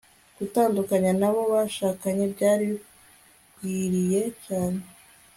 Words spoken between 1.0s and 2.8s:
n'abo bashakanye byari